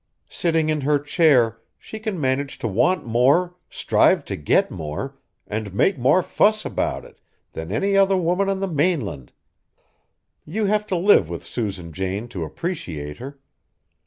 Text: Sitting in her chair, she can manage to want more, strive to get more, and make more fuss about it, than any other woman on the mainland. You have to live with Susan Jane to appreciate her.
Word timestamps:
Sitting 0.31 0.69
in 0.69 0.81
her 0.81 0.97
chair, 0.97 1.61
she 1.77 1.99
can 1.99 2.19
manage 2.19 2.57
to 2.57 2.67
want 2.67 3.05
more, 3.05 3.55
strive 3.69 4.25
to 4.25 4.35
get 4.35 4.71
more, 4.71 5.15
and 5.45 5.75
make 5.75 5.95
more 5.99 6.23
fuss 6.23 6.65
about 6.65 7.05
it, 7.05 7.19
than 7.53 7.71
any 7.71 7.95
other 7.95 8.17
woman 8.17 8.49
on 8.49 8.61
the 8.61 8.67
mainland. 8.67 9.31
You 10.43 10.65
have 10.65 10.87
to 10.87 10.95
live 10.95 11.29
with 11.29 11.43
Susan 11.43 11.93
Jane 11.93 12.27
to 12.29 12.43
appreciate 12.43 13.17
her. 13.17 13.37